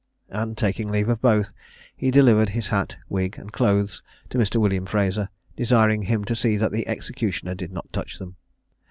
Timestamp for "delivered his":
2.09-2.69